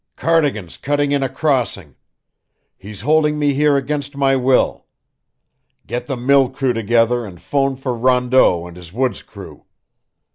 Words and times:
"Cardigan's 0.15 0.77
cutting 0.77 1.11
in 1.11 1.21
a 1.21 1.29
crossing. 1.29 1.95
He's 2.75 3.01
holding 3.01 3.37
me 3.37 3.53
here 3.53 3.77
against 3.77 4.17
my 4.17 4.35
will. 4.35 4.87
Get 5.85 6.07
the 6.07 6.17
mill 6.17 6.49
crew 6.49 6.73
together 6.73 7.23
and 7.23 7.39
phone 7.39 7.75
for 7.75 7.95
Rondeau 7.95 8.65
and 8.65 8.75
his 8.77 8.91
woods 8.91 9.21
crew. 9.21 9.67